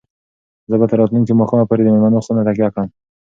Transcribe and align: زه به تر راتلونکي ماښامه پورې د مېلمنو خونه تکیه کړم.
زه 0.69 0.75
به 0.79 0.85
تر 0.89 0.97
راتلونکي 1.01 1.33
ماښامه 1.39 1.65
پورې 1.69 1.81
د 1.83 1.87
مېلمنو 1.93 2.23
خونه 2.25 2.41
تکیه 2.47 2.69
کړم. 2.73 2.87